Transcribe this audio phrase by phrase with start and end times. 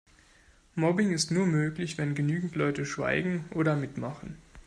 [0.73, 4.35] Mobbing ist nur möglich, wenn genügend Leute schweigen oder mitmachen.